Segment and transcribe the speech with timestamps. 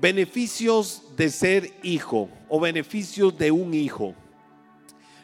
[0.00, 4.14] Beneficios de ser hijo o beneficios de un hijo.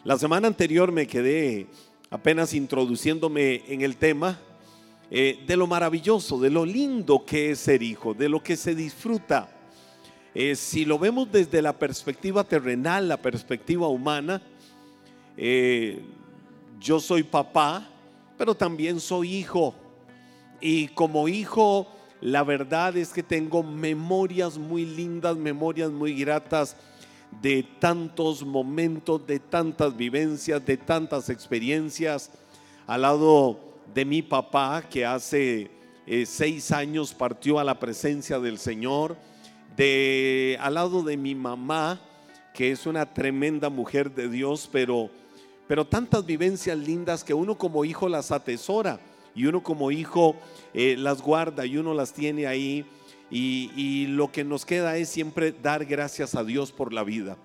[0.02, 1.68] La semana anterior me quedé
[2.10, 4.40] apenas introduciéndome en el tema
[5.12, 8.74] eh, de lo maravilloso, de lo lindo que es ser hijo, de lo que se
[8.74, 9.48] disfruta.
[10.34, 14.42] Eh, si lo vemos desde la perspectiva terrenal, la perspectiva humana,
[15.36, 16.02] eh,
[16.80, 17.88] yo soy papá,
[18.36, 19.72] pero también soy hijo.
[20.60, 21.86] Y como hijo
[22.24, 26.74] la verdad es que tengo memorias muy lindas, memorias muy gratas
[27.42, 32.30] de tantos momentos, de tantas vivencias, de tantas experiencias.
[32.86, 33.60] Al lado
[33.94, 35.70] de mi papá que hace
[36.06, 39.18] eh, seis años partió a la presencia del Señor,
[39.76, 42.00] de al lado de mi mamá
[42.54, 45.10] que es una tremenda mujer de Dios, pero
[45.68, 48.98] pero tantas vivencias lindas que uno como hijo las atesora
[49.34, 50.36] y uno como hijo
[50.72, 52.84] eh, las guarda y uno las tiene ahí.
[53.30, 57.36] Y, lo que nos queda es siempre dar gracias a Dios por la vida,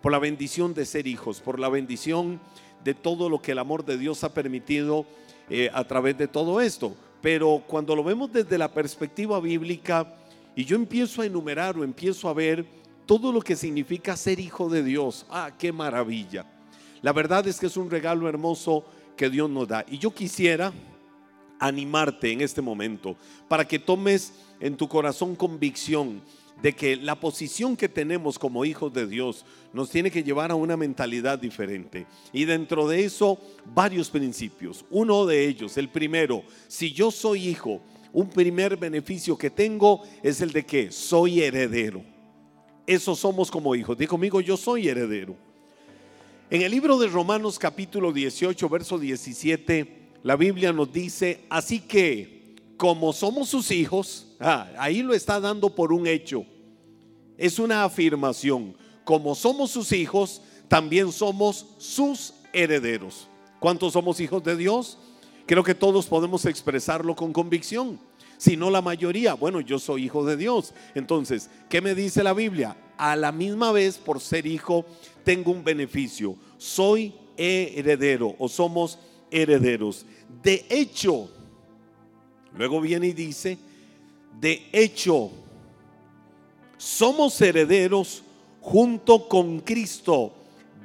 [0.00, 2.40] por la bendición de ser hijos, por la bendición
[2.82, 5.04] de todo lo que el amor de Dios ha permitido
[5.50, 6.96] eh, a través de todo esto.
[7.20, 10.14] Pero cuando lo vemos desde la perspectiva bíblica
[10.56, 12.64] y yo empiezo a enumerar o empiezo a ver
[13.04, 16.46] todo lo que significa ser hijo de Dios, ah, qué maravilla.
[17.02, 19.84] La verdad es que es un regalo hermoso que Dios nos da.
[19.90, 20.72] Y yo quisiera
[21.58, 23.16] animarte en este momento
[23.48, 26.22] para que tomes en tu corazón convicción
[26.62, 30.54] de que la posición que tenemos como hijos de Dios nos tiene que llevar a
[30.54, 32.06] una mentalidad diferente.
[32.32, 33.38] Y dentro de eso,
[33.74, 34.84] varios principios.
[34.90, 37.80] Uno de ellos, el primero, si yo soy hijo,
[38.12, 42.04] un primer beneficio que tengo es el de que soy heredero.
[42.86, 43.98] Eso somos como hijos.
[43.98, 45.36] Digo conmigo, yo soy heredero.
[46.50, 52.56] En el libro de Romanos capítulo 18, verso 17 la Biblia nos dice, así que
[52.78, 56.46] como somos sus hijos, ah, ahí lo está dando por un hecho,
[57.36, 63.28] es una afirmación, como somos sus hijos, también somos sus herederos.
[63.60, 64.98] ¿Cuántos somos hijos de Dios?
[65.44, 68.00] Creo que todos podemos expresarlo con convicción.
[68.38, 70.72] Si no la mayoría, bueno, yo soy hijo de Dios.
[70.94, 72.78] Entonces, ¿qué me dice la Biblia?
[72.96, 74.86] A la misma vez, por ser hijo,
[75.22, 76.36] tengo un beneficio.
[76.56, 79.13] Soy heredero o somos herederos.
[80.42, 81.28] De hecho,
[82.56, 83.58] luego viene y dice,
[84.40, 85.32] de hecho,
[86.76, 88.22] somos herederos
[88.60, 90.32] junto con Cristo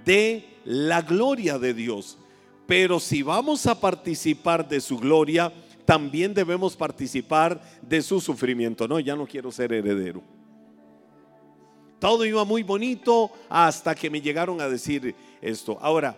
[0.03, 2.17] de la gloria de Dios.
[2.65, 5.53] Pero si vamos a participar de su gloria,
[5.85, 8.87] también debemos participar de su sufrimiento.
[8.87, 10.23] No, ya no quiero ser heredero.
[11.99, 15.77] Todo iba muy bonito hasta que me llegaron a decir esto.
[15.81, 16.17] Ahora,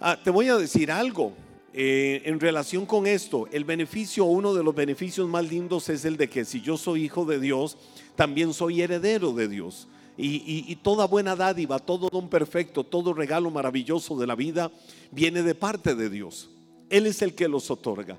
[0.00, 1.32] ah, te voy a decir algo.
[1.74, 6.18] Eh, en relación con esto, el beneficio, uno de los beneficios más lindos es el
[6.18, 7.78] de que si yo soy hijo de Dios,
[8.14, 9.88] también soy heredero de Dios.
[10.18, 14.70] Y, y, toda buena dádiva, todo don perfecto, todo regalo maravilloso de la vida
[15.10, 16.50] viene de parte de Dios.
[16.90, 18.18] Él es el que los otorga.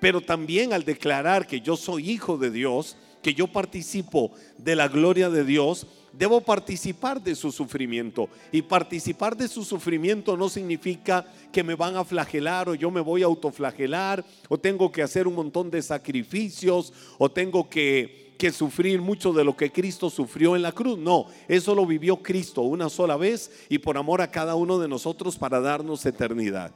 [0.00, 4.88] Pero también al declarar que yo soy hijo de Dios, que yo participo de la
[4.88, 5.86] gloria de Dios,
[6.18, 8.28] debo participar de su sufrimiento.
[8.50, 13.00] Y participar de su sufrimiento no significa que me van a flagelar o yo me
[13.00, 18.50] voy a autoflagelar o tengo que hacer un montón de sacrificios o tengo que, que
[18.50, 20.98] sufrir mucho de lo que Cristo sufrió en la cruz.
[20.98, 24.88] No, eso lo vivió Cristo una sola vez y por amor a cada uno de
[24.88, 26.72] nosotros para darnos eternidad.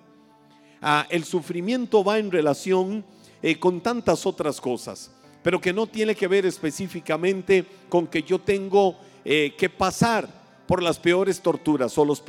[0.80, 3.04] Ah, el sufrimiento va en relación
[3.42, 5.10] eh, con tantas otras cosas,
[5.42, 10.28] pero que no tiene que ver específicamente con que yo tengo eh, que pasar
[10.66, 12.22] por las peores torturas o, los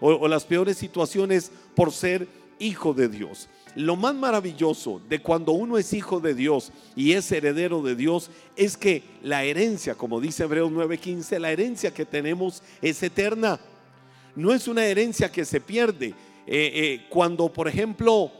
[0.00, 2.28] o las peores situaciones por ser
[2.58, 3.48] hijo de Dios.
[3.74, 8.30] Lo más maravilloso de cuando uno es hijo de Dios y es heredero de Dios
[8.56, 13.60] es que la herencia, como dice Hebreos 9:15, la herencia que tenemos es eterna.
[14.34, 16.14] No es una herencia que se pierde.
[16.46, 18.32] Eh, eh, cuando, por ejemplo,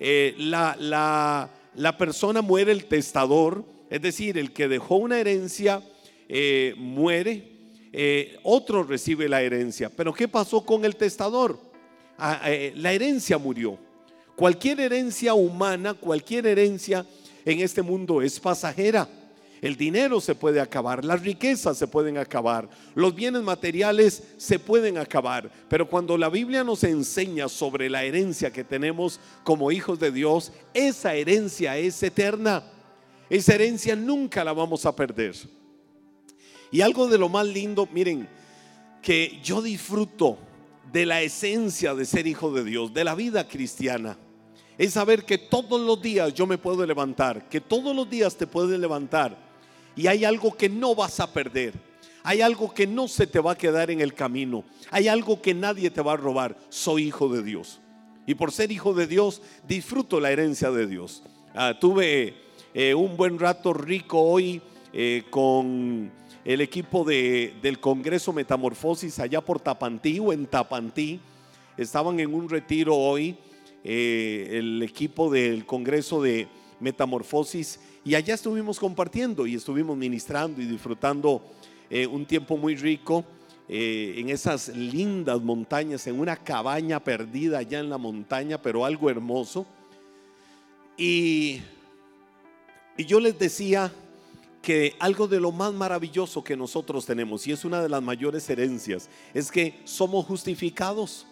[0.00, 5.82] la, la, la persona muere, el testador, es decir, el que dejó una herencia,
[6.28, 7.58] eh, muere,
[7.92, 9.90] eh, otro recibe la herencia.
[9.90, 11.58] Pero ¿qué pasó con el testador?
[12.18, 13.78] Ah, eh, la herencia murió.
[14.36, 17.04] Cualquier herencia humana, cualquier herencia
[17.44, 19.08] en este mundo es pasajera.
[19.60, 24.98] El dinero se puede acabar, las riquezas se pueden acabar, los bienes materiales se pueden
[24.98, 25.50] acabar.
[25.68, 30.52] Pero cuando la Biblia nos enseña sobre la herencia que tenemos como hijos de Dios,
[30.74, 32.62] esa herencia es eterna.
[33.28, 35.34] Esa herencia nunca la vamos a perder.
[36.70, 38.28] Y algo de lo más lindo, miren,
[39.02, 40.38] que yo disfruto
[40.92, 44.18] de la esencia de ser hijo de Dios, de la vida cristiana,
[44.76, 48.46] es saber que todos los días yo me puedo levantar, que todos los días te
[48.46, 49.36] puedes levantar
[49.96, 51.74] y hay algo que no vas a perder.
[52.22, 54.62] Hay algo que no se te va a quedar en el camino.
[54.90, 56.56] Hay algo que nadie te va a robar.
[56.68, 57.80] Soy hijo de Dios.
[58.24, 61.24] Y por ser hijo de Dios, disfruto la herencia de Dios.
[61.54, 62.34] Ah, tuve
[62.74, 64.62] eh, un buen rato rico hoy
[64.92, 66.12] eh, con
[66.48, 71.20] el equipo de, del Congreso Metamorfosis allá por Tapantí o en Tapantí.
[71.76, 73.36] Estaban en un retiro hoy
[73.84, 76.48] eh, el equipo del Congreso de
[76.80, 81.42] Metamorfosis y allá estuvimos compartiendo y estuvimos ministrando y disfrutando
[81.90, 83.26] eh, un tiempo muy rico
[83.68, 89.10] eh, en esas lindas montañas, en una cabaña perdida allá en la montaña, pero algo
[89.10, 89.66] hermoso.
[90.96, 91.60] Y,
[92.96, 93.92] y yo les decía
[94.62, 98.48] que algo de lo más maravilloso que nosotros tenemos, y es una de las mayores
[98.50, 101.26] herencias, es que somos justificados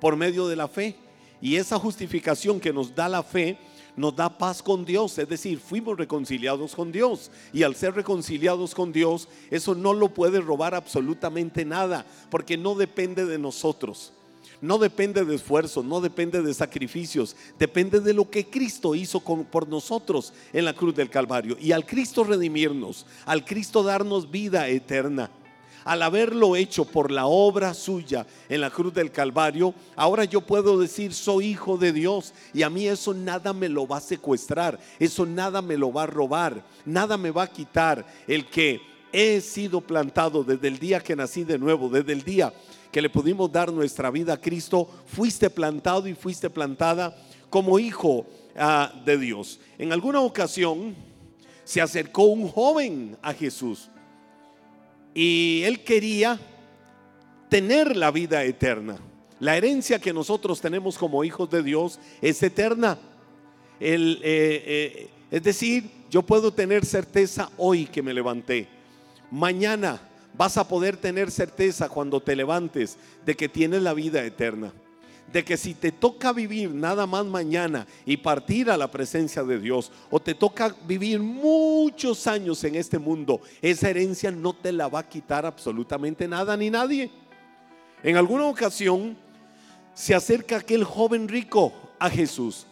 [0.00, 0.96] por medio de la fe.
[1.40, 3.58] Y esa justificación que nos da la fe
[3.96, 7.30] nos da paz con Dios, es decir, fuimos reconciliados con Dios.
[7.52, 12.74] Y al ser reconciliados con Dios, eso no lo puede robar absolutamente nada, porque no
[12.74, 14.12] depende de nosotros.
[14.60, 19.68] No depende de esfuerzos, no depende de sacrificios, depende de lo que Cristo hizo por
[19.68, 21.56] nosotros en la cruz del Calvario.
[21.58, 25.30] Y al Cristo redimirnos, al Cristo darnos vida eterna,
[25.84, 30.78] al haberlo hecho por la obra suya en la cruz del Calvario, ahora yo puedo
[30.78, 34.78] decir soy hijo de Dios y a mí eso nada me lo va a secuestrar,
[34.98, 39.40] eso nada me lo va a robar, nada me va a quitar el que he
[39.40, 42.52] sido plantado desde el día que nací de nuevo, desde el día
[42.90, 47.16] que le pudimos dar nuestra vida a Cristo, fuiste plantado y fuiste plantada
[47.48, 48.26] como hijo
[48.56, 49.60] ah, de Dios.
[49.78, 50.94] En alguna ocasión
[51.64, 53.88] se acercó un joven a Jesús
[55.14, 56.38] y él quería
[57.48, 58.96] tener la vida eterna.
[59.38, 62.98] La herencia que nosotros tenemos como hijos de Dios es eterna.
[63.78, 68.68] Eh, eh, es decir, yo puedo tener certeza hoy que me levanté.
[69.30, 74.72] Mañana vas a poder tener certeza cuando te levantes de que tienes la vida eterna
[75.32, 79.60] de que si te toca vivir nada más mañana y partir a la presencia de
[79.60, 84.88] Dios, o te toca vivir muchos años en este mundo, esa herencia no te la
[84.88, 87.10] va a quitar absolutamente nada ni nadie.
[88.02, 89.16] En alguna ocasión
[89.94, 92.66] se acerca aquel joven rico a Jesús,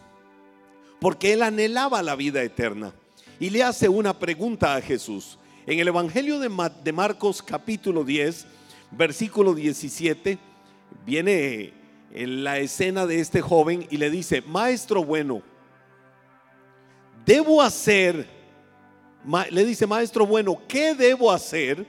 [1.00, 2.92] porque él anhelaba la vida eterna,
[3.38, 5.38] y le hace una pregunta a Jesús.
[5.68, 8.46] En el Evangelio de Marcos capítulo 10,
[8.90, 10.38] versículo 17,
[11.04, 11.74] viene
[12.10, 15.42] en la escena de este joven y le dice, maestro bueno,
[17.26, 18.26] debo hacer,
[19.50, 21.86] le dice, maestro bueno, ¿qué debo hacer?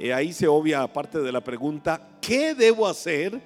[0.00, 3.40] Eh, ahí se obvia parte de la pregunta, ¿qué debo hacer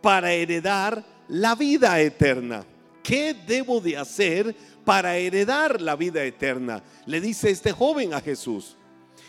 [0.00, 2.64] para heredar la vida eterna?
[3.04, 4.52] ¿Qué debo de hacer
[4.84, 6.82] para heredar la vida eterna?
[7.06, 8.78] Le dice este joven a Jesús.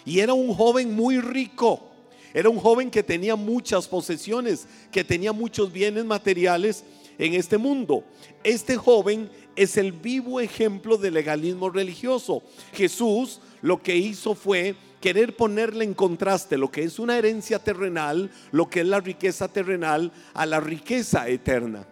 [0.06, 1.90] Y era un joven muy rico.
[2.34, 6.84] Era un joven que tenía muchas posesiones, que tenía muchos bienes materiales
[7.18, 8.04] en este mundo.
[8.44, 12.42] Este joven es el vivo ejemplo del legalismo religioso.
[12.74, 18.32] Jesús lo que hizo fue querer ponerle en contraste lo que es una herencia terrenal,
[18.52, 21.86] lo que es la riqueza terrenal, a la riqueza eterna.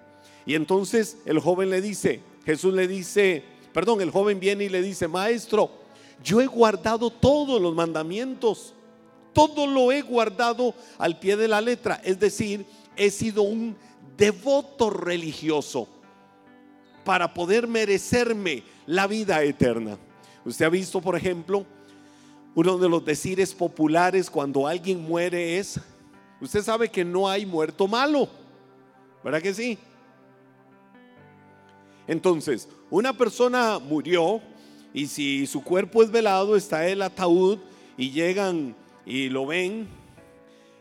[0.46, 3.44] Y entonces el joven le dice, Jesús le dice,
[3.74, 5.81] perdón, el joven viene y le dice, maestro,
[6.23, 8.73] yo he guardado todos los mandamientos
[9.33, 12.01] todo lo he guardado al pie de la letra.
[12.03, 12.65] Es decir,
[12.96, 13.75] he sido un
[14.17, 15.88] devoto religioso
[17.03, 19.98] para poder merecerme la vida eterna.
[20.46, 21.65] Usted ha visto, por ejemplo,
[22.53, 25.79] uno de los decires populares cuando alguien muere es,
[26.41, 28.27] usted sabe que no hay muerto malo,
[29.24, 29.77] ¿verdad que sí?
[32.07, 34.41] Entonces, una persona murió
[34.93, 37.60] y si su cuerpo es velado, está el ataúd
[37.98, 39.88] y llegan y lo ven,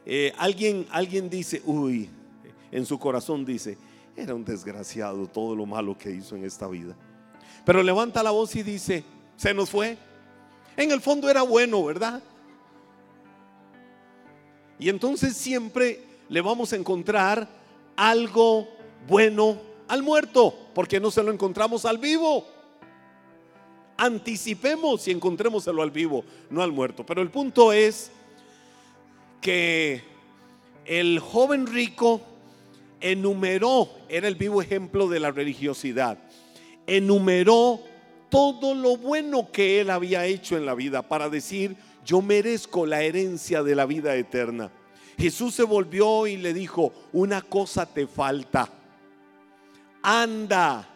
[0.07, 2.09] eh, alguien, alguien dice, uy,
[2.73, 3.79] en su corazón dice,
[4.17, 6.97] era un desgraciado todo lo malo que hizo en esta vida.
[7.65, 9.05] Pero levanta la voz y dice,
[9.37, 9.97] se nos fue.
[10.77, 12.23] En el fondo era bueno, ¿verdad?
[14.79, 17.49] Y entonces siempre le vamos a encontrar
[17.97, 18.69] algo
[19.07, 22.47] bueno al muerto, porque no se lo encontramos al vivo.
[24.03, 27.05] Anticipemos y encontrémoselo al vivo, no al muerto.
[27.05, 28.11] Pero el punto es
[29.43, 30.03] que
[30.87, 32.23] el joven rico
[32.99, 36.17] enumeró, era el vivo ejemplo de la religiosidad,
[36.87, 37.83] enumeró
[38.31, 43.03] todo lo bueno que él había hecho en la vida para decir, yo merezco la
[43.03, 44.71] herencia de la vida eterna.
[45.19, 48.67] Jesús se volvió y le dijo, una cosa te falta.
[50.01, 50.89] Anda,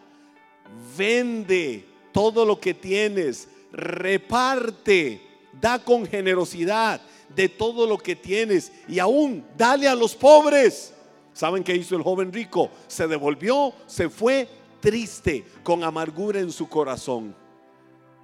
[0.97, 5.21] vende todo lo que tienes, reparte,
[5.59, 7.01] da con generosidad
[7.35, 10.93] de todo lo que tienes y aún dale a los pobres.
[11.33, 12.69] ¿Saben qué hizo el joven rico?
[12.87, 14.47] Se devolvió, se fue
[14.79, 17.35] triste, con amargura en su corazón.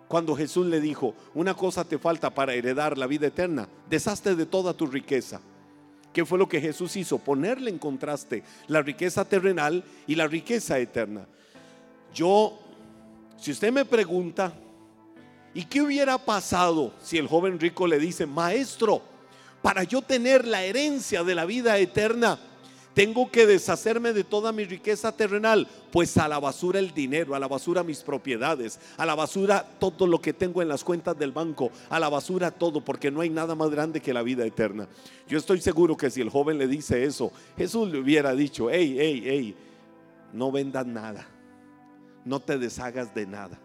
[0.08, 4.46] Cuando Jesús le dijo, una cosa te falta para heredar la vida eterna, deshazte de
[4.46, 5.42] toda tu riqueza.
[6.14, 7.18] ¿Qué fue lo que Jesús hizo?
[7.18, 11.28] Ponerle en contraste la riqueza terrenal y la riqueza eterna.
[12.14, 12.58] Yo,
[13.42, 14.54] si usted me pregunta,
[15.56, 19.02] ¿y qué hubiera pasado si el joven rico le dice, maestro,
[19.64, 22.38] para yo tener la herencia de la vida eterna,
[22.94, 27.40] tengo que deshacerme de toda mi riqueza terrenal, pues a la basura el dinero, a
[27.40, 31.32] la basura mis propiedades, a la basura todo lo que tengo en las cuentas del
[31.32, 34.88] banco, a la basura todo, porque no hay nada más grande que la vida eterna.
[35.28, 38.98] Yo estoy seguro que si el joven le dice eso, Jesús le hubiera dicho, hey,
[39.00, 39.56] hey, hey,
[40.32, 41.28] no vendas nada,
[42.26, 43.60] no te deshagas de nada,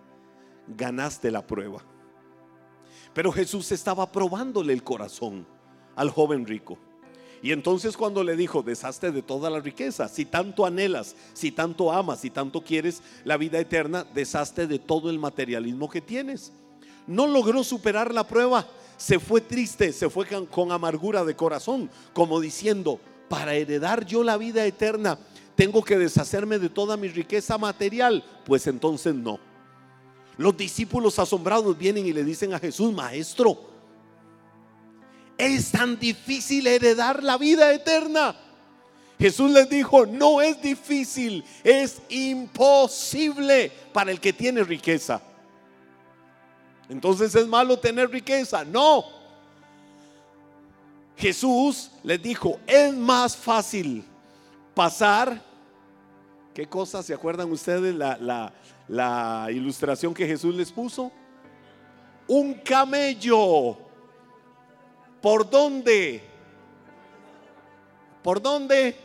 [0.69, 1.83] ganaste la prueba.
[3.15, 5.47] Pero Jesús estaba probándole el corazón
[5.95, 6.79] al joven rico.
[7.43, 11.93] Y entonces cuando le dijo, deshazte de toda la riqueza, si tanto anhelas, si tanto
[11.93, 16.53] amas, si tanto quieres la vida eterna, deshazte de todo el materialismo que tienes.
[17.07, 22.41] No logró superar la prueba, se fue triste, se fue con amargura de corazón, como
[22.41, 22.99] diciendo,
[23.29, 25.19] para heredar yo la vida eterna,
[25.57, 28.23] tengo que deshacerme de toda mi riqueza material.
[28.45, 29.41] Pues entonces no.
[30.37, 33.59] Los discípulos asombrados vienen y le dicen a Jesús, maestro,
[35.39, 38.37] es tan difícil heredar la vida eterna.
[39.19, 45.23] Jesús les dijo, no es difícil, es imposible para el que tiene riqueza.
[46.89, 48.63] Entonces es malo tener riqueza.
[48.63, 49.07] No.
[51.17, 54.05] Jesús les dijo, es más fácil
[54.75, 55.46] pasar.
[56.57, 57.03] ¿Qué cosa?
[57.03, 58.51] ¿Se acuerdan ustedes la,
[58.89, 61.13] la ilustración que Jesús les puso?
[62.29, 63.77] Un camello
[65.21, 66.23] ¿Por dónde?
[68.23, 68.97] ¿Por dónde?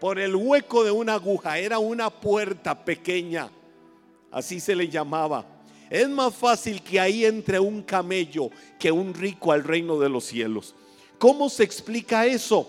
[0.00, 1.56] Por el hueco de una aguja.
[1.56, 3.48] Era una puerta pequeña.
[4.32, 5.46] Así se le llamaba.
[5.88, 10.24] Es más fácil que ahí entre un camello que un rico al reino de los
[10.24, 10.74] cielos.
[11.16, 12.68] ¿Cómo se explica eso?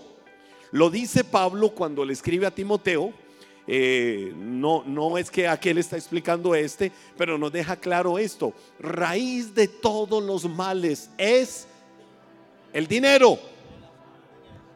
[0.70, 3.21] Lo dice Pablo cuando le escribe a Timoteo.
[3.66, 8.52] Eh, no, no es que aquel está explicando este, pero nos deja claro esto.
[8.78, 11.66] Raíz de todos los males es
[12.72, 13.38] el dinero.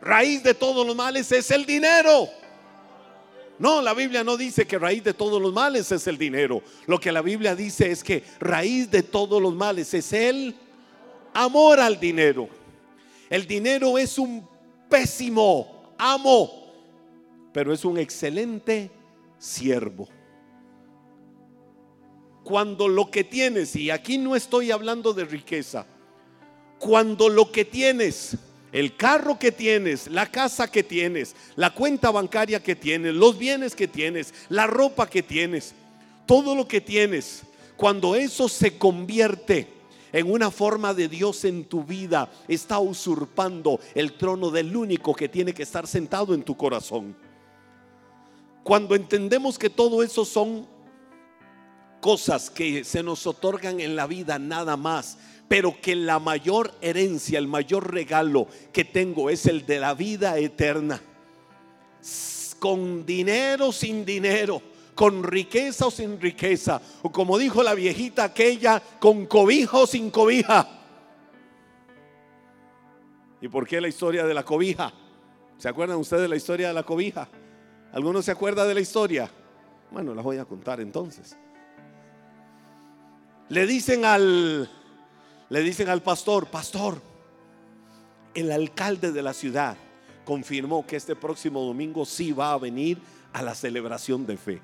[0.01, 2.29] Raíz de todos los males es el dinero.
[3.59, 6.63] No, la Biblia no dice que raíz de todos los males es el dinero.
[6.87, 10.55] Lo que la Biblia dice es que raíz de todos los males es el
[11.33, 12.49] amor al dinero.
[13.31, 14.47] El dinero es un
[14.89, 16.66] pésimo amo,
[17.57, 18.91] pero es un excelente
[19.39, 20.07] siervo.
[22.45, 25.87] Cuando lo que tienes, y aquí no estoy hablando de riqueza,
[26.79, 28.37] cuando lo que tienes,
[28.73, 33.75] el carro que tienes, la casa que tienes, la cuenta bancaria que tienes, los bienes
[33.75, 35.75] que tienes, la ropa que tienes,
[36.27, 37.45] todo lo que tienes,
[37.79, 39.67] cuando eso se convierte
[40.13, 45.31] en una forma de Dios en tu vida, está usurpando el trono del único que
[45.31, 47.17] tiene que estar sentado en tu corazón.
[48.67, 50.67] Cuando entendemos que todo eso son
[52.01, 57.39] cosas que se nos otorgan en la vida nada más, pero que la mayor herencia,
[57.39, 61.01] el mayor regalo que tengo es el de la vida eterna.
[62.59, 64.61] Con dinero, sin dinero,
[64.97, 70.11] con riqueza o sin riqueza, o como dijo la viejita aquella, con cobija o sin
[70.11, 70.69] cobija.
[73.41, 74.93] ¿Y por qué la historia de la cobija?
[75.57, 77.29] ¿Se acuerdan ustedes de la historia de la cobija?
[77.93, 79.31] ¿Alguno se acuerda de la historia?
[79.91, 81.37] Bueno, la voy a contar entonces.
[83.49, 84.69] Le dicen al
[85.49, 87.01] le dicen al pastor, pastor,
[88.35, 89.77] el alcalde de la ciudad
[90.25, 92.99] confirmó que este próximo domingo sí va a venir
[93.33, 94.61] a la celebración de fe.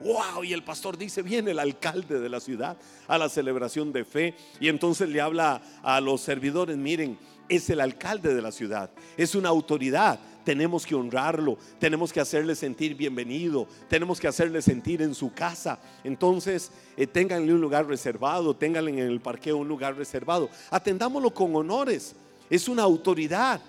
[0.00, 2.76] Wow, y el pastor dice, viene el alcalde de la ciudad
[3.08, 7.80] a la celebración de fe y entonces le habla a los servidores, miren, es el
[7.80, 13.66] alcalde de la ciudad, es una autoridad, tenemos que honrarlo, tenemos que hacerle sentir bienvenido,
[13.88, 15.78] tenemos que hacerle sentir en su casa.
[16.04, 20.48] Entonces, eh, un lugar reservado, ténganle en el parqueo un lugar reservado.
[20.70, 22.14] Atendámoslo con honores,
[22.48, 23.60] es una autoridad.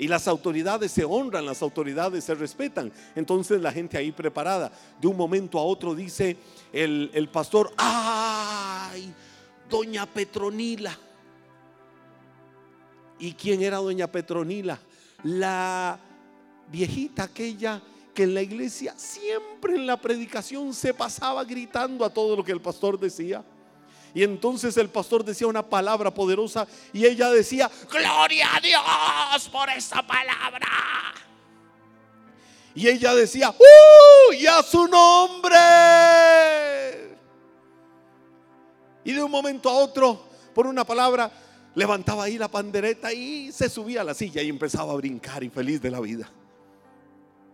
[0.00, 2.92] Y las autoridades se honran, las autoridades se respetan.
[3.16, 4.70] Entonces la gente ahí preparada,
[5.00, 6.36] de un momento a otro dice
[6.72, 9.12] el, el pastor, ay,
[9.68, 10.96] doña Petronila.
[13.18, 14.78] ¿Y quién era doña Petronila?
[15.24, 15.98] La
[16.70, 17.82] viejita aquella
[18.14, 22.52] que en la iglesia siempre en la predicación se pasaba gritando a todo lo que
[22.52, 23.44] el pastor decía.
[24.14, 29.70] Y entonces el pastor decía una palabra poderosa y ella decía, gloria a Dios por
[29.70, 30.66] esa palabra.
[32.74, 34.32] Y ella decía, ¡Uh!
[34.32, 35.56] ¡Y a su nombre!
[39.04, 41.30] Y de un momento a otro, por una palabra,
[41.74, 45.50] levantaba ahí la pandereta y se subía a la silla y empezaba a brincar y
[45.50, 46.30] feliz de la vida.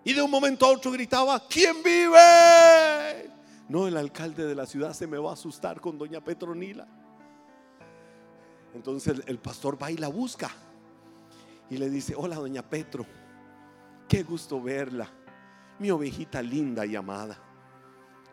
[0.04, 3.30] Y de un momento a otro gritaba, ¿quién vive?
[3.68, 6.87] No, el alcalde de la ciudad se me va a asustar con doña Petronila.
[8.75, 10.50] Entonces el pastor va y la busca
[11.70, 13.06] y le dice, hola doña Petro,
[14.08, 15.08] qué gusto verla,
[15.78, 17.38] mi ovejita linda y amada.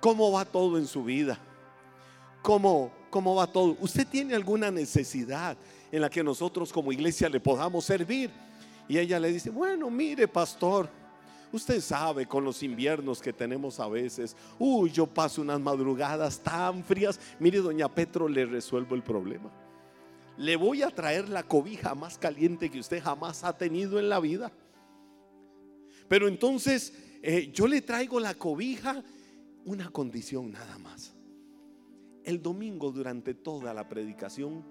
[0.02, 1.40] ¿Cómo va todo en su vida?
[2.42, 3.78] ¿Cómo, cómo va todo?
[3.80, 5.56] ¿Usted tiene alguna necesidad
[5.92, 8.32] en la que nosotros como iglesia le podamos servir?
[8.90, 10.90] Y ella le dice, bueno, mire pastor,
[11.54, 16.84] Usted sabe con los inviernos que tenemos a veces, uy, yo paso unas madrugadas tan
[16.84, 17.20] frías.
[17.40, 19.52] Mire, doña Petro, le resuelvo el problema.
[20.38, 24.20] Le voy a traer la cobija más caliente que usted jamás ha tenido en la
[24.20, 24.52] vida.
[26.08, 29.04] Pero entonces eh, yo le traigo la cobija,
[29.66, 31.14] una condición nada más.
[32.24, 34.64] El domingo durante toda la predicación,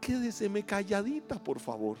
[0.00, 1.98] quédeseme calladita, por favor.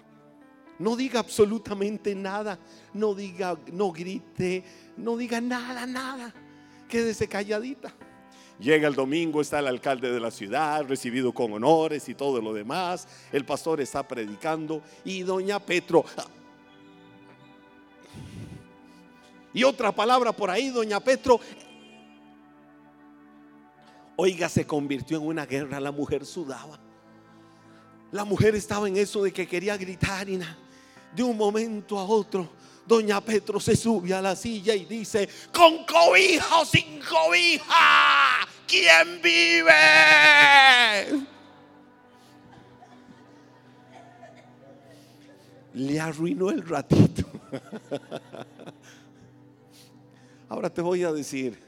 [0.78, 2.58] No diga absolutamente nada.
[2.92, 4.64] No diga, no grite,
[4.96, 6.34] no diga nada, nada.
[6.88, 7.94] Quédese calladita.
[8.58, 12.54] Llega el domingo, está el alcalde de la ciudad, recibido con honores y todo lo
[12.54, 13.06] demás.
[13.32, 16.04] El pastor está predicando y doña Petro.
[19.52, 21.40] Y otra palabra por ahí, doña Petro.
[24.16, 26.78] Oiga, se convirtió en una guerra, la mujer sudaba.
[28.12, 30.65] La mujer estaba en eso de que quería gritar y nada
[31.16, 32.50] de un momento a otro,
[32.86, 39.22] doña Petro se sube a la silla y dice, con cobija o sin cobija, ¿quién
[39.22, 39.72] vive?
[45.72, 47.24] Le arruinó el ratito.
[50.48, 51.58] Ahora te voy a decir,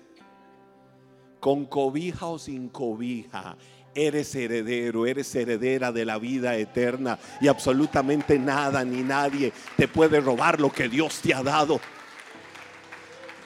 [1.41, 3.57] con cobija o sin cobija,
[3.99, 10.21] eres heredero, eres heredera de la vida eterna y absolutamente nada ni nadie te puede
[10.21, 11.81] robar lo que Dios te ha dado.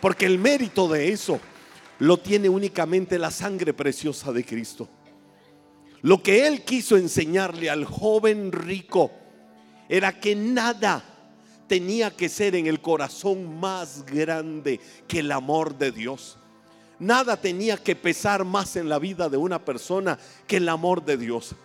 [0.01, 1.41] Porque el mérito de eso
[2.01, 4.89] lo tiene únicamente la sangre preciosa de Cristo.
[6.03, 9.13] Lo que Él quiso enseñarle al joven rico
[9.89, 11.05] era que nada
[11.69, 16.39] tenía que ser en el corazón más grande que el amor de Dios.
[17.03, 21.17] Nada tenía que pesar más en la vida de una persona que el amor de
[21.17, 21.57] Dios.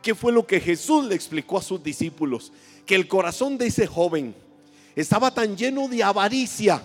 [0.00, 2.52] ¿Qué fue lo que Jesús le explicó a sus discípulos?
[2.86, 4.36] Que el corazón de ese joven
[4.94, 6.80] estaba tan lleno de avaricia,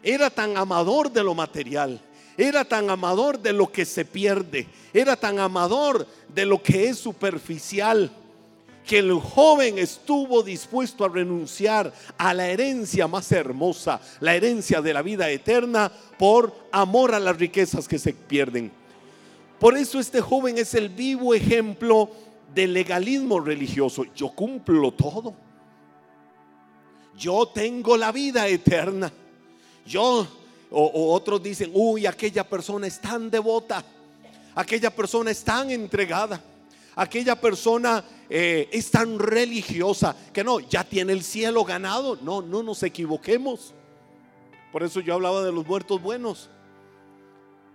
[0.00, 2.00] era tan amador de lo material,
[2.36, 6.98] era tan amador de lo que se pierde, era tan amador de lo que es
[6.98, 8.12] superficial
[8.86, 14.92] que el joven estuvo dispuesto a renunciar a la herencia más hermosa, la herencia de
[14.92, 18.72] la vida eterna, por amor a las riquezas que se pierden.
[19.58, 22.10] Por eso este joven es el vivo ejemplo
[22.52, 24.04] del legalismo religioso.
[24.14, 25.34] Yo cumplo todo.
[27.16, 29.12] Yo tengo la vida eterna.
[29.86, 30.26] Yo,
[30.70, 33.84] o, otros dicen, uy, aquella persona es tan devota,
[34.54, 36.42] aquella persona es tan entregada
[36.94, 42.18] aquella persona eh, es tan religiosa que no, ya tiene el cielo ganado.
[42.22, 43.74] No, no nos equivoquemos.
[44.70, 46.48] Por eso yo hablaba de los muertos buenos.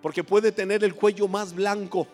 [0.01, 2.07] Porque puede tener el cuello más blanco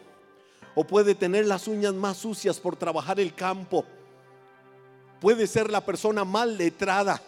[0.75, 3.85] o puede tener las uñas más sucias por trabajar el campo.
[5.19, 7.21] Puede ser la persona mal letrada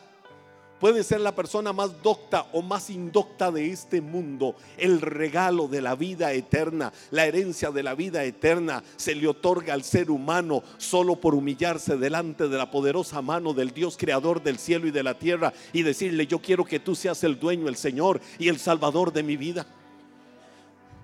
[0.80, 4.56] puede ser la persona más docta o más indocta de este mundo.
[4.78, 9.74] El regalo de la vida eterna, la herencia de la vida eterna se le otorga
[9.74, 14.58] al ser humano solo por humillarse delante de la poderosa mano del Dios creador del
[14.58, 17.76] cielo y de la tierra y decirle, yo quiero que tú seas el dueño, el
[17.76, 19.66] Señor y el Salvador de mi vida.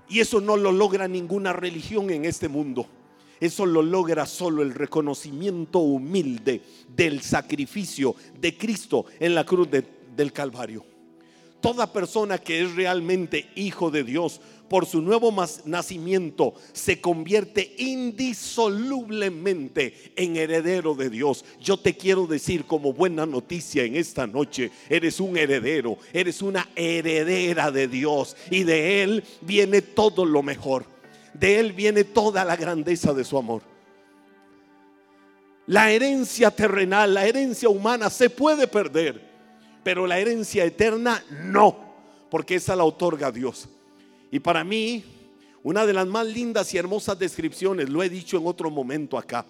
[0.10, 2.86] Y eso no lo logra ninguna religión en este mundo.
[3.42, 6.62] Eso lo logra solo el reconocimiento humilde
[6.96, 9.68] del sacrificio de Cristo en la cruz
[10.16, 10.86] del Calvario.
[11.60, 15.34] Toda persona que es realmente hijo de Dios por su nuevo
[15.66, 21.44] nacimiento se convierte indisolublemente en heredero de Dios.
[21.60, 26.70] Yo te quiero decir como buena noticia en esta noche, eres un heredero, eres una
[26.76, 31.01] heredera de Dios y de Él viene todo lo mejor
[31.34, 33.62] de Él viene toda la grandeza de su amor.
[35.68, 39.22] La herencia terrenal, la herencia humana se puede perder,
[39.84, 41.78] pero la herencia eterna no,
[42.30, 43.70] porque esa la otorga Dios.
[44.32, 45.04] Y para mí,
[45.64, 49.46] Una de las más lindas y hermosas descripciones, lo he dicho en otro momento acá,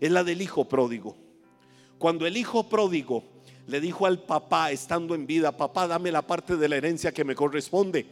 [0.00, 1.16] es la del hijo pródigo.
[1.98, 3.22] Cuando el hijo pródigo
[3.68, 7.24] le dijo al papá, estando en vida, papá, dame la parte de la herencia que
[7.24, 8.06] me corresponde.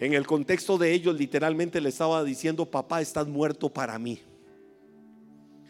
[0.00, 4.20] En el contexto de ellos, literalmente le estaba diciendo, papá, estás muerto para mí.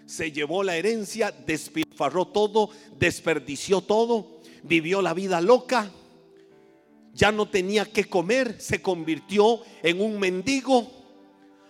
[0.04, 5.90] Se llevó la herencia, despilfarró todo, desperdició todo, vivió la vida loca,
[7.14, 10.97] ya no tenía que comer, se convirtió en un mendigo,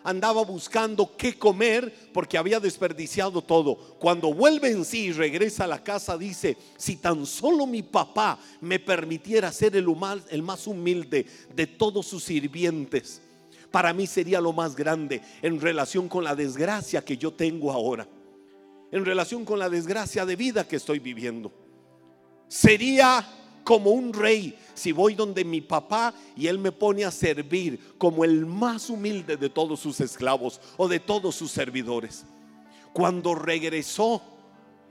[0.09, 3.77] andaba buscando qué comer porque había desperdiciado todo.
[3.99, 8.39] Cuando vuelve en sí y regresa a la casa, dice, si tan solo mi papá
[8.63, 9.87] me permitiera ser el,
[10.31, 13.21] el más humilde de todos sus sirvientes,
[13.71, 18.09] para mí sería lo más grande en relación con la desgracia que yo tengo ahora,
[18.91, 21.53] en relación con la desgracia de vida que estoy viviendo.
[22.49, 23.27] Sería
[23.69, 28.25] como un rey si voy donde mi papá y él me pone a servir como
[28.25, 32.25] el más humilde de todos sus esclavos o de todos sus servidores.
[32.95, 34.23] Cuando regresó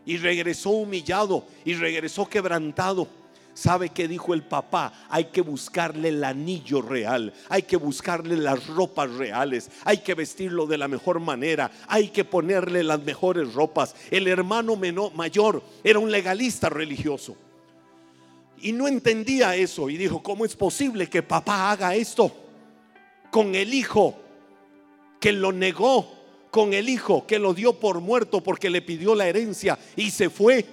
[0.05, 3.07] y regresó humillado y regresó quebrantado,
[3.55, 4.93] ¿Sabe qué dijo el papá?
[5.09, 10.67] Hay que buscarle el anillo real, hay que buscarle las ropas reales, hay que vestirlo
[10.67, 13.95] de la mejor manera, hay que ponerle las mejores ropas.
[14.11, 17.35] El hermano menor, mayor era un legalista religioso.
[18.61, 22.31] Y no entendía eso y dijo, ¿cómo es posible que papá haga esto
[23.31, 24.15] con el hijo
[25.19, 26.11] que lo negó,
[26.49, 30.29] con el hijo que lo dio por muerto porque le pidió la herencia y se
[30.29, 30.65] fue?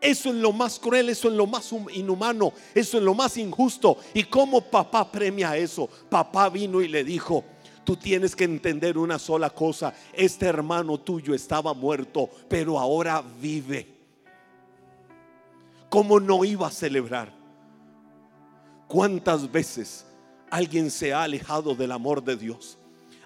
[0.00, 3.96] Eso es lo más cruel, eso es lo más inhumano, eso es lo más injusto.
[4.12, 5.88] ¿Y cómo papá premia eso?
[6.10, 7.42] Papá vino y le dijo,
[7.84, 13.93] tú tienes que entender una sola cosa, este hermano tuyo estaba muerto, pero ahora vive.
[15.94, 17.32] ¿Cómo no iba a celebrar?
[18.88, 20.04] ¿Cuántas veces
[20.50, 22.80] alguien se ha alejado del amor de Dios?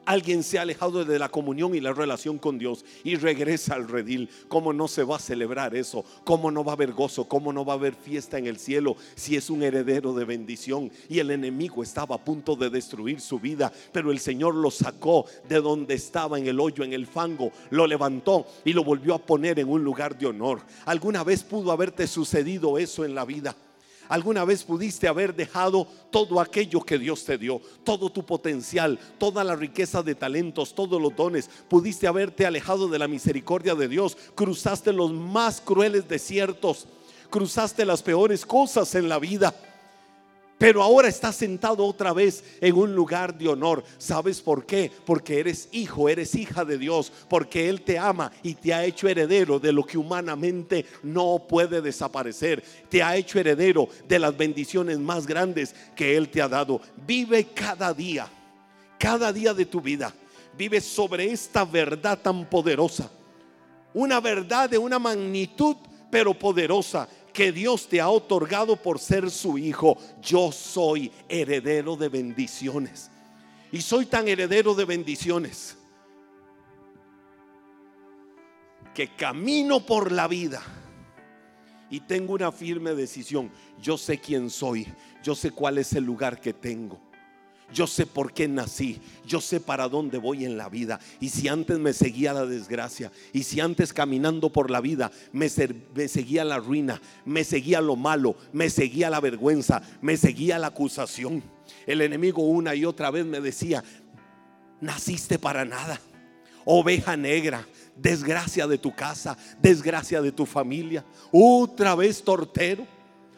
[0.09, 3.87] Alguien se ha alejado de la comunión y la relación con Dios y regresa al
[3.87, 6.03] redil, ¿cómo no se va a celebrar eso?
[6.25, 7.29] ¿Cómo no va a haber gozo?
[7.29, 10.91] ¿Cómo no va a haber fiesta en el cielo si es un heredero de bendición?
[11.11, 15.27] Y el enemigo estaba a punto de destruir su vida, pero el Señor lo sacó
[15.47, 19.19] de donde estaba en el hoyo, en el fango, lo levantó y lo volvió a
[19.19, 20.63] poner en un lugar de honor.
[20.87, 23.55] ¿Alguna vez pudo haberte sucedido eso en la vida?
[24.09, 27.61] ¿Alguna vez pudiste haber dejado todo aquello que Dios te dio?
[27.85, 31.51] Todo tu potencial, toda la riqueza de talentos, todos los dones.
[31.69, 34.17] Pudiste haberte alejado de la misericordia de Dios.
[34.35, 36.87] Cruzaste los más crueles desiertos.
[37.31, 39.55] Cruzaste las peores cosas en la vida
[40.59, 43.85] pero ahora estás sentado otra vez en un lugar de honor.
[43.97, 44.91] ¿Sabes por qué?
[45.07, 49.09] Porque eres hijo, eres hija de Dios, porque Él te ama y te ha hecho
[49.09, 52.63] heredero de lo que humanamente no puede desaparecer.
[52.89, 56.81] Te ha hecho heredero de las bendiciones más grandes que Él te ha dado.
[57.07, 58.29] Vive cada día,
[58.99, 60.13] cada día de tu vida.
[60.57, 63.09] Vive sobre esta verdad tan poderosa.
[63.95, 65.77] Una verdad de una magnitud
[66.11, 67.09] pero poderosa
[67.39, 69.97] que Dios te ha otorgado por ser su hijo.
[70.21, 73.13] Yo soy heredero de bendiciones.
[73.71, 75.77] Y soy tan heredero de bendiciones
[78.93, 80.61] que camino por la vida
[81.89, 83.53] y tengo una firme decisión.
[83.81, 87.08] Yo sé quién soy, yo sé cuál es el lugar que tengo.
[87.73, 91.01] Yo sé por qué nací, yo sé para dónde voy en la vida.
[91.21, 95.51] Y si antes me seguía la desgracia, y si antes caminando por la vida me,
[95.51, 101.43] seguía la ruina, me seguía lo malo, me seguía la vergüenza, me seguía la acusación.
[101.87, 103.85] El enemigo una y otra vez me decía,
[104.81, 106.01] naciste para nada,
[106.65, 112.87] oveja negra, desgracia de tu casa, desgracia de tu familia, otra vez tortero,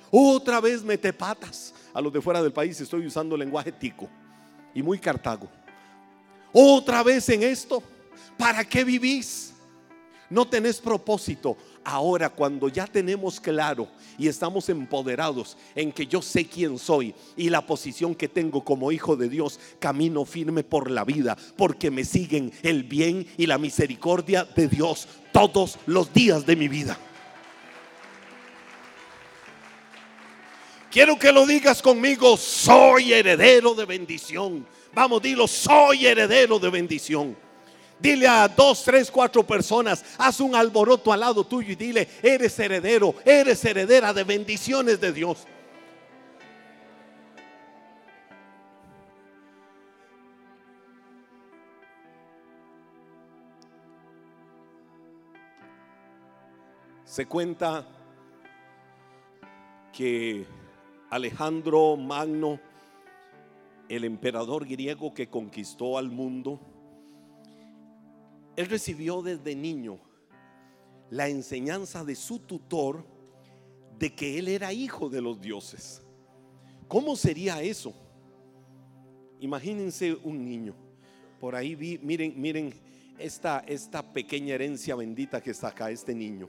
[0.09, 1.75] otra vez mete patas.
[1.93, 4.09] A los de fuera del país estoy usando lenguaje tico
[4.75, 5.49] y muy Cartago.
[6.53, 7.83] Otra vez en esto,
[8.37, 9.53] ¿para qué vivís?
[10.29, 11.57] No tenés propósito.
[11.83, 17.49] Ahora cuando ya tenemos claro y estamos empoderados en que yo sé quién soy y
[17.49, 22.05] la posición que tengo como hijo de Dios, camino firme por la vida porque me
[22.05, 26.99] siguen el bien y la misericordia de Dios todos los días de mi vida.
[30.91, 34.67] Quiero que lo digas conmigo, soy heredero de bendición.
[34.93, 37.37] Vamos, dilo, soy heredero de bendición.
[38.01, 42.59] Dile a dos, tres, cuatro personas, haz un alboroto al lado tuyo y dile, eres
[42.59, 45.47] heredero, eres heredera de bendiciones de Dios.
[57.05, 57.87] Se cuenta
[59.93, 60.47] que
[61.11, 62.61] Alejandro Magno
[63.91, 66.61] el emperador griego que conquistó al mundo,
[68.55, 69.99] él recibió desde niño
[71.11, 73.05] la enseñanza de su tutor
[73.99, 76.03] de que él era hijo de los dioses.
[76.87, 77.93] ¿Cómo sería eso?
[79.41, 80.75] Imagínense un niño.
[81.41, 82.73] Por ahí vi, miren, miren
[83.19, 86.49] esta, esta pequeña herencia bendita que está acá, este niño.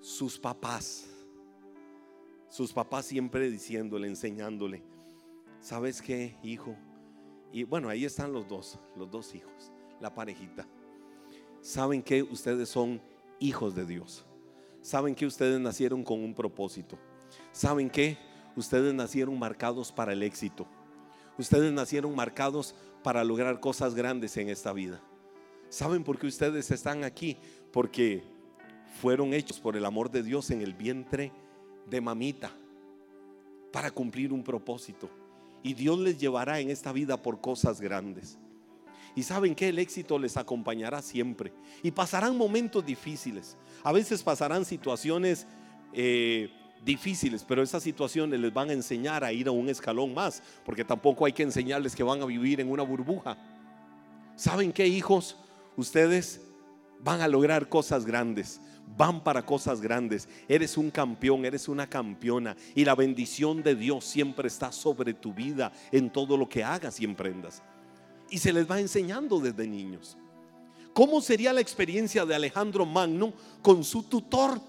[0.00, 1.09] Sus papás,
[2.50, 4.82] sus papás siempre diciéndole, enseñándole,
[5.60, 6.76] ¿sabes qué, hijo?
[7.52, 10.66] Y bueno, ahí están los dos, los dos hijos, la parejita.
[11.60, 13.00] ¿Saben que ustedes son
[13.38, 14.26] hijos de Dios?
[14.82, 16.98] ¿Saben que ustedes nacieron con un propósito?
[17.52, 18.18] ¿Saben que
[18.56, 20.66] ustedes nacieron marcados para el éxito?
[21.38, 25.00] Ustedes nacieron marcados para lograr cosas grandes en esta vida.
[25.68, 27.36] ¿Saben por qué ustedes están aquí?
[27.72, 28.24] Porque
[29.00, 31.32] fueron hechos por el amor de Dios en el vientre
[31.90, 32.50] de mamita
[33.72, 35.10] para cumplir un propósito.
[35.62, 38.38] Y Dios les llevará en esta vida por cosas grandes.
[39.14, 41.52] Y saben que el éxito les acompañará siempre.
[41.82, 43.56] Y pasarán momentos difíciles.
[43.82, 45.46] A veces pasarán situaciones
[45.92, 46.48] eh,
[46.84, 50.42] difíciles, pero esas situaciones les van a enseñar a ir a un escalón más.
[50.64, 53.36] Porque tampoco hay que enseñarles que van a vivir en una burbuja.
[54.36, 55.36] ¿Saben qué, hijos?
[55.76, 56.40] Ustedes
[57.02, 58.60] van a lograr cosas grandes
[58.96, 60.28] van para cosas grandes.
[60.48, 62.56] Eres un campeón, eres una campeona.
[62.74, 67.00] Y la bendición de Dios siempre está sobre tu vida en todo lo que hagas
[67.00, 67.62] y emprendas.
[68.30, 70.16] Y se les va enseñando desde niños.
[70.92, 74.60] ¿Cómo sería la experiencia de Alejandro Magno con su tutor?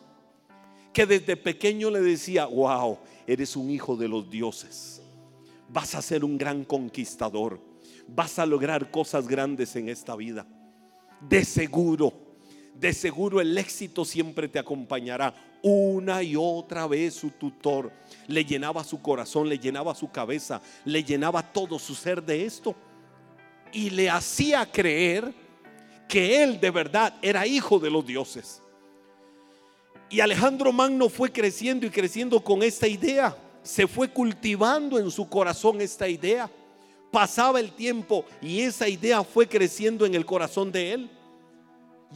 [0.93, 5.01] Que desde pequeño le decía, wow, eres un hijo de los dioses.
[5.69, 7.59] Vas a ser un gran conquistador.
[8.07, 10.45] Vas a lograr cosas grandes en esta vida.
[11.21, 12.30] De seguro
[12.75, 15.33] de seguro el éxito siempre te acompañará.
[15.61, 17.91] Una y otra vez su tutor
[18.27, 22.75] le llenaba su corazón, le llenaba su cabeza, le llenaba todo su ser de esto.
[23.71, 25.33] Y le hacía creer
[26.07, 28.61] que él de verdad era hijo de los dioses.
[30.09, 33.37] Y Alejandro Magno fue creciendo y creciendo con esta idea.
[33.63, 36.49] Se fue cultivando en su corazón esta idea.
[37.11, 41.09] Pasaba el tiempo y esa idea fue creciendo en el corazón de él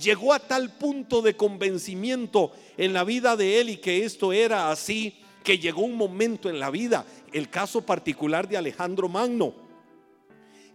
[0.01, 4.71] llegó a tal punto de convencimiento en la vida de él y que esto era
[4.71, 9.53] así, que llegó un momento en la vida, el caso particular de Alejandro Magno,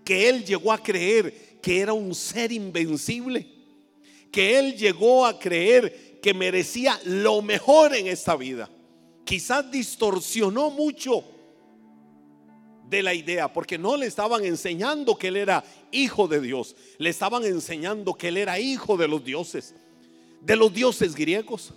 [0.05, 3.47] que él llegó a creer que era un ser invencible,
[4.31, 8.71] que él llegó a creer que merecía lo mejor en esta vida.
[9.25, 11.25] Quizás distorsionó mucho
[12.91, 17.09] de la idea, porque no le estaban enseñando que él era hijo de Dios, le
[17.09, 19.75] estaban enseñando que él era hijo de los dioses,
[20.41, 21.73] de los dioses griegos.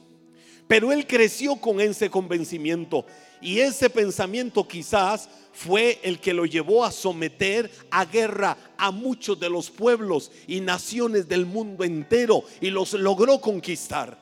[0.67, 3.06] Pero él creció con ese convencimiento
[3.41, 9.39] y ese pensamiento quizás fue el que lo llevó a someter a guerra a muchos
[9.39, 14.17] de los pueblos y naciones del mundo entero y los logró conquistar.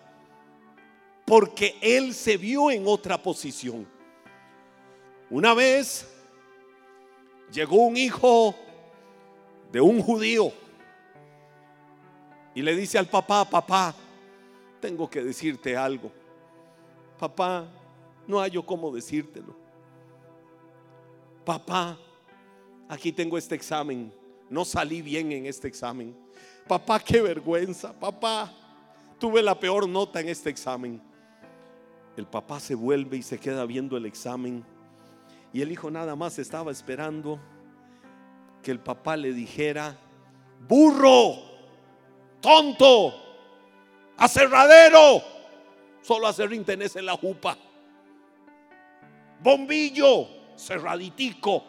[1.26, 3.88] Porque él se vio en otra posición.
[5.30, 6.11] Una vez
[7.52, 8.56] llegó un hijo
[9.72, 10.52] de un judío
[12.54, 13.96] y le dice al papá, papá,
[14.80, 16.12] tengo que decirte algo.
[17.18, 17.68] Papá,
[18.28, 19.56] no hay yo cómo decírtelo.
[21.46, 21.98] Papá,
[22.90, 24.14] aquí tengo este examen.
[24.50, 26.16] No salí bien en este examen.
[26.68, 27.94] Papá, qué vergüenza.
[27.98, 28.52] Papá,
[29.18, 31.02] tuve la peor nota en este examen.
[32.18, 34.66] El papá se vuelve y se queda viendo el examen
[35.54, 37.40] y el hijo nada más estaba esperando
[38.64, 39.98] que el papá le dijera,
[40.68, 41.36] burro,
[42.40, 43.14] tonto,
[44.18, 45.22] aserradero,
[46.02, 47.58] solo acerrín tenés en la jupa,
[49.42, 51.64] bombillo, cerraditico,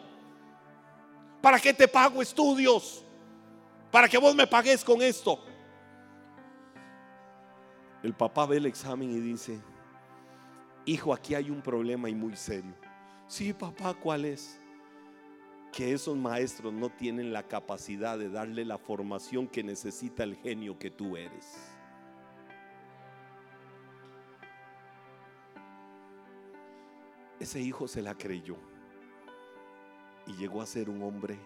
[1.41, 3.03] ¿para qué te pago estudios?
[3.91, 5.39] Para que vos me pagues con esto.
[8.01, 9.61] El papá ve el examen y dice,
[10.85, 12.73] hijo, aquí hay un problema y muy serio.
[13.33, 14.61] Sí, papá, ¿cuál es?
[15.71, 20.77] Que esos maestros no tienen la capacidad de darle la formación que necesita el genio
[20.77, 21.75] que tú eres.
[27.39, 28.55] Ese hijo se la creyó
[30.27, 31.39] y llegó a ser un hombre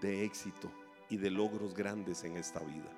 [0.00, 0.68] de éxito
[1.08, 2.90] y de logros grandes en esta vida.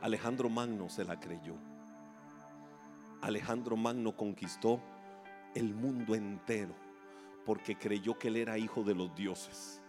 [0.00, 1.56] Alejandro Magno se la creyó.
[3.20, 4.80] Alejandro Magno conquistó
[5.54, 6.74] el mundo entero
[7.44, 9.80] porque creyó que él era hijo de los dioses.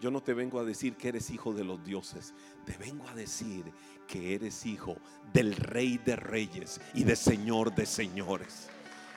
[0.00, 2.32] Yo no te vengo a decir que eres hijo de los dioses,
[2.64, 3.64] te vengo a decir
[4.06, 4.96] que eres hijo
[5.32, 8.68] del rey de reyes y de señor de señores,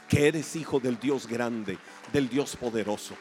[0.09, 1.77] que eres hijo del Dios grande,
[2.11, 3.15] del Dios poderoso.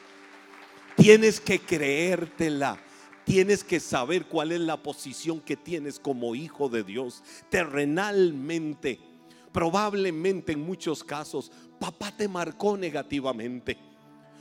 [0.96, 2.78] Tienes que creértela.
[3.24, 7.22] Tienes que saber cuál es la posición que tienes como hijo de Dios.
[7.48, 8.98] Terrenalmente,
[9.52, 13.76] probablemente en muchos casos, papá te marcó negativamente.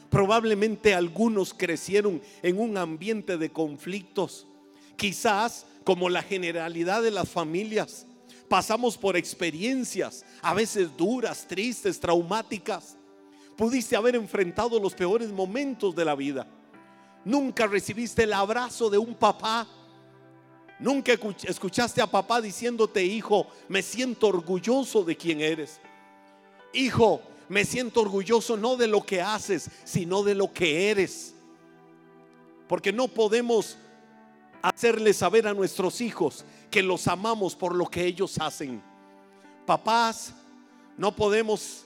[0.09, 4.47] Probablemente algunos crecieron en un ambiente de conflictos.
[4.95, 8.07] Quizás, como la generalidad de las familias,
[8.47, 12.97] pasamos por experiencias, a veces duras, tristes, traumáticas.
[13.55, 16.47] Pudiste haber enfrentado los peores momentos de la vida.
[17.23, 19.67] Nunca recibiste el abrazo de un papá.
[20.79, 21.11] Nunca
[21.43, 25.81] escuchaste a papá diciéndote, hijo, me siento orgulloso de quien eres.
[26.71, 31.33] Hijo, me siento orgulloso no de lo que haces, sino de lo que eres.
[32.67, 33.77] Porque no podemos
[34.61, 38.81] hacerle saber a nuestros hijos que los amamos por lo que ellos hacen.
[39.65, 40.33] Papás,
[40.97, 41.85] no podemos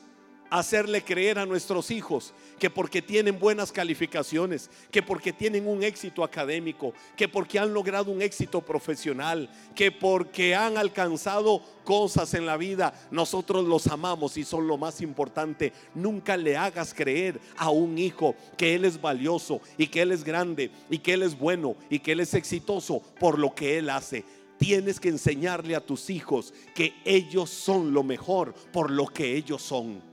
[0.54, 6.24] hacerle creer a nuestros hijos que porque tienen buenas calificaciones, que porque tienen un éxito
[6.24, 12.56] académico, que porque han logrado un éxito profesional, que porque han alcanzado cosas en la
[12.56, 15.74] vida, nosotros los amamos y son lo más importante.
[15.96, 20.24] Nunca le hagas creer a un hijo que él es valioso y que él es
[20.24, 23.90] grande y que él es bueno y que él es exitoso por lo que él
[23.90, 24.24] hace
[24.60, 29.62] tienes que enseñarle a tus hijos que ellos son lo mejor por lo que ellos
[29.64, 30.13] son.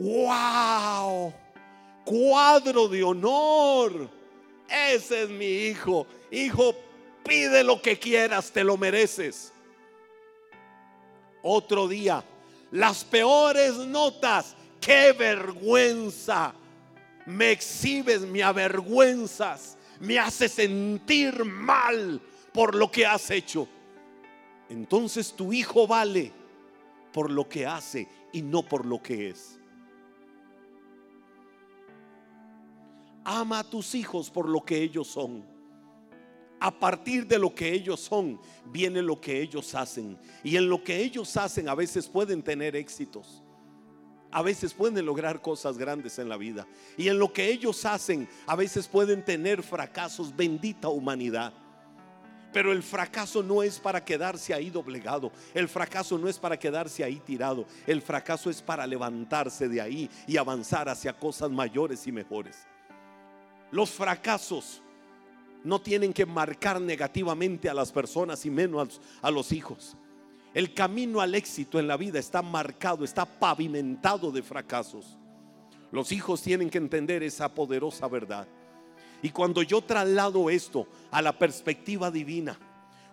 [0.00, 1.34] ¡Wow!
[2.06, 4.08] Cuadro de honor.
[4.66, 6.06] Ese es mi hijo.
[6.30, 6.74] Hijo,
[7.22, 9.52] pide lo que quieras, te lo mereces.
[11.42, 12.24] Otro día,
[12.70, 14.56] las peores notas.
[14.80, 16.54] ¡Qué vergüenza!
[17.26, 22.18] Me exhibes, me avergüenzas, me haces sentir mal
[22.54, 23.68] por lo que has hecho.
[24.70, 26.32] Entonces tu hijo vale
[27.12, 29.59] por lo que hace y no por lo que es.
[33.32, 35.44] Ama a tus hijos por lo que ellos son.
[36.58, 40.18] A partir de lo que ellos son, viene lo que ellos hacen.
[40.42, 43.44] Y en lo que ellos hacen a veces pueden tener éxitos.
[44.32, 46.66] A veces pueden lograr cosas grandes en la vida.
[46.98, 50.34] Y en lo que ellos hacen, a veces pueden tener fracasos.
[50.34, 51.52] Bendita humanidad.
[52.52, 55.30] Pero el fracaso no es para quedarse ahí doblegado.
[55.54, 57.64] El fracaso no es para quedarse ahí tirado.
[57.86, 62.66] El fracaso es para levantarse de ahí y avanzar hacia cosas mayores y mejores.
[63.70, 64.82] Los fracasos
[65.62, 69.96] no tienen que marcar negativamente a las personas y menos a los hijos.
[70.52, 75.16] El camino al éxito en la vida está marcado, está pavimentado de fracasos.
[75.92, 78.48] Los hijos tienen que entender esa poderosa verdad.
[79.22, 82.58] Y cuando yo traslado esto a la perspectiva divina,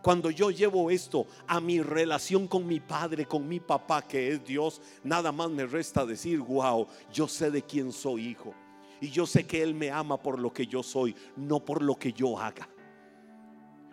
[0.01, 4.45] cuando yo llevo esto a mi relación con mi padre, con mi papá, que es
[4.45, 8.53] Dios, nada más me resta decir, wow, yo sé de quién soy hijo.
[9.01, 11.95] Y yo sé que Él me ama por lo que yo soy, no por lo
[11.95, 12.67] que yo haga.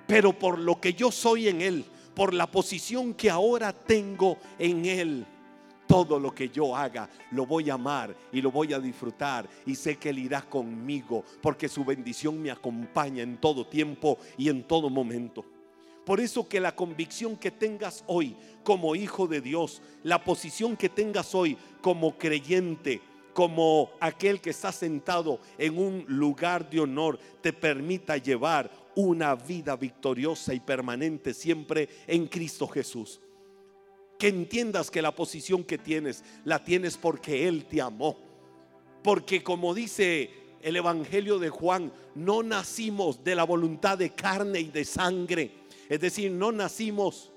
[0.06, 4.84] Pero por lo que yo soy en Él, por la posición que ahora tengo en
[4.86, 5.26] Él.
[5.86, 9.74] Todo lo que yo haga lo voy a amar y lo voy a disfrutar y
[9.74, 14.64] sé que Él irá conmigo porque su bendición me acompaña en todo tiempo y en
[14.64, 15.44] todo momento.
[16.06, 20.88] Por eso que la convicción que tengas hoy como hijo de Dios, la posición que
[20.88, 23.00] tengas hoy como creyente,
[23.34, 29.76] como aquel que está sentado en un lugar de honor, te permita llevar una vida
[29.76, 33.20] victoriosa y permanente siempre en Cristo Jesús.
[34.18, 38.16] Que entiendas que la posición que tienes la tienes porque Él te amó.
[39.02, 40.30] Porque como dice
[40.62, 45.50] el Evangelio de Juan, no nacimos de la voluntad de carne y de sangre.
[45.88, 47.33] Es decir, no nacimos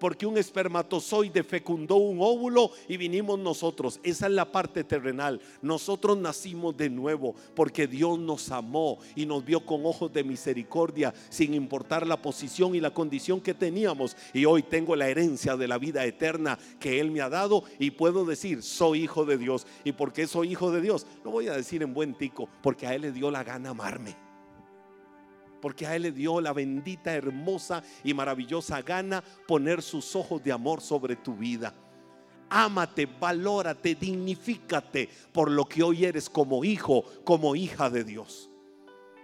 [0.00, 4.00] porque un espermatozoide fecundó un óvulo y vinimos nosotros.
[4.02, 5.40] Esa es la parte terrenal.
[5.62, 11.14] Nosotros nacimos de nuevo porque Dios nos amó y nos vio con ojos de misericordia
[11.28, 14.16] sin importar la posición y la condición que teníamos.
[14.32, 17.90] Y hoy tengo la herencia de la vida eterna que Él me ha dado y
[17.90, 19.66] puedo decir, soy hijo de Dios.
[19.84, 21.06] ¿Y porque soy hijo de Dios?
[21.24, 24.29] Lo voy a decir en buen tico, porque a Él le dio la gana amarme
[25.60, 30.52] porque a Él le dio la bendita, hermosa y maravillosa gana poner sus ojos de
[30.52, 31.74] amor sobre tu vida.
[32.48, 38.49] Ámate, valórate, dignifícate por lo que hoy eres como hijo, como hija de Dios.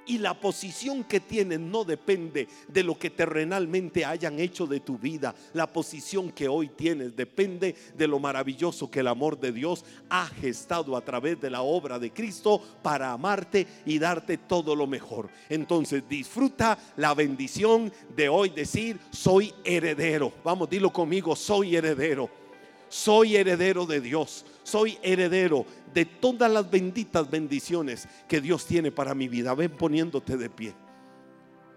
[0.07, 4.99] Y la posición que tienes no depende de lo que terrenalmente hayan hecho de tu
[4.99, 5.35] vida.
[5.53, 10.27] La posición que hoy tienes depende de lo maravilloso que el amor de Dios ha
[10.27, 15.29] gestado a través de la obra de Cristo para amarte y darte todo lo mejor.
[15.49, 20.33] Entonces disfruta la bendición de hoy decir, soy heredero.
[20.45, 22.46] Vamos, dilo conmigo, soy heredero.
[22.89, 29.15] Soy heredero de Dios, soy heredero de todas las benditas bendiciones que Dios tiene para
[29.15, 29.55] mi vida.
[29.55, 30.75] Ven poniéndote de pie,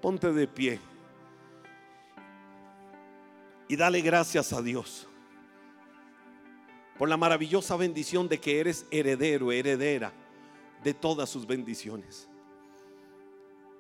[0.02, 0.80] ponte de pie
[3.68, 5.08] y dale gracias a Dios
[6.98, 10.12] por la maravillosa bendición de que eres heredero, heredera
[10.84, 12.28] de todas sus bendiciones.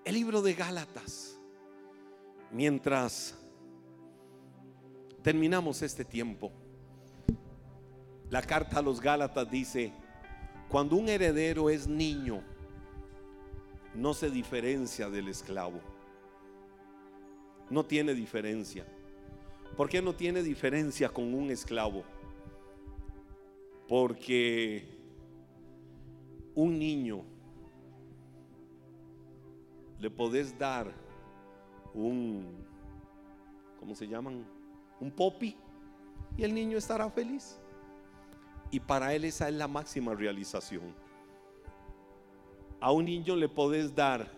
[0.05, 1.37] El libro de Gálatas,
[2.51, 3.35] mientras
[5.21, 6.51] terminamos este tiempo,
[8.29, 9.91] la carta a los Gálatas dice,
[10.69, 12.41] cuando un heredero es niño,
[13.95, 15.79] no se diferencia del esclavo.
[17.69, 18.85] No tiene diferencia.
[19.75, 22.03] ¿Por qué no tiene diferencia con un esclavo?
[23.87, 24.87] Porque
[26.53, 27.23] un niño
[29.99, 30.93] le podés dar
[31.93, 32.65] un,
[33.79, 34.45] ¿cómo se llaman?
[34.99, 35.55] Un popi
[36.37, 37.59] y el niño estará feliz.
[38.71, 40.93] Y para él esa es la máxima realización.
[42.79, 44.31] A un niño le podés dar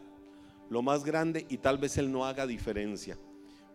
[0.69, 3.17] lo más grande y tal vez él no haga diferencia,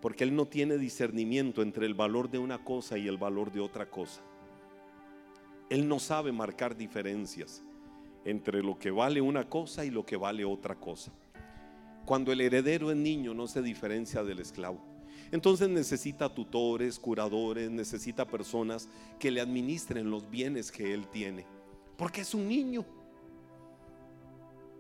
[0.01, 3.61] porque él no tiene discernimiento entre el valor de una cosa y el valor de
[3.61, 4.23] otra cosa.
[5.69, 7.63] Él no sabe marcar diferencias
[8.25, 11.13] entre lo que vale una cosa y lo que vale otra cosa.
[12.05, 14.96] Cuando el heredero es niño no se diferencia del esclavo.
[15.33, 21.45] Entonces necesita tutores, curadores, necesita personas que le administren los bienes que él tiene.
[21.97, 22.85] Porque es un niño.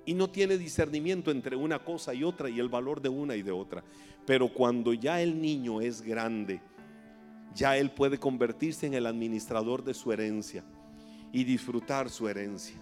[0.04, 3.42] Y no tiene discernimiento entre una cosa y otra y el valor de una y
[3.42, 3.82] de otra.
[4.24, 6.60] Pero cuando ya el niño es grande,
[7.54, 10.64] ya él puede convertirse en el administrador de su herencia
[11.32, 12.76] y disfrutar su herencia.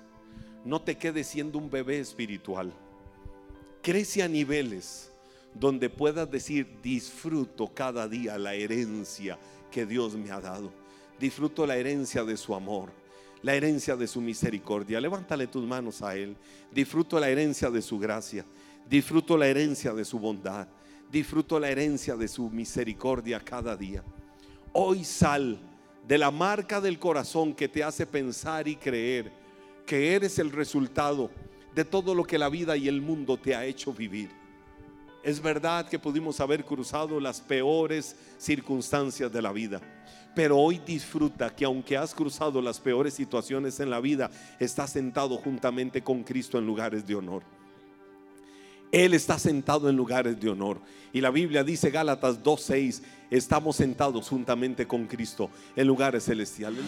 [0.65, 2.73] No te quedes siendo un bebé espiritual.
[3.83, 5.14] Crece a niveles
[5.55, 9.39] donde puedas decir, disfruto cada día la herencia
[9.71, 10.73] que Dios me ha dado.
[11.19, 12.91] Disfruto la herencia de su amor,
[13.43, 15.01] la herencia de su misericordia.
[15.01, 16.37] Levántale tus manos a Él.
[16.73, 18.45] Disfruto la herencia de su gracia.
[18.89, 20.67] Disfruto la herencia de su bondad.
[21.11, 24.03] Disfruto la herencia de su misericordia cada día.
[24.73, 25.61] Hoy sal
[26.07, 29.31] de la marca del corazón que te hace pensar y creer
[29.87, 31.31] que eres el resultado
[31.75, 34.31] de todo lo que la vida y el mundo te ha hecho vivir.
[35.25, 39.81] Es verdad que pudimos haber cruzado las peores circunstancias de la vida,
[40.35, 45.39] pero hoy disfruta que aunque has cruzado las peores situaciones en la vida, estás sentado
[45.39, 47.43] juntamente con Cristo en lugares de honor.
[48.93, 50.79] Él está sentado en lugares de honor.
[51.15, 56.85] Y la Biblia dice, Gálatas 2.6, estamos sentados juntamente con Cristo en lugares celestiales.